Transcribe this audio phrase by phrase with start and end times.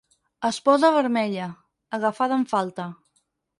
[0.47, 1.51] Es posa vermella,
[1.99, 2.91] agafada en falta.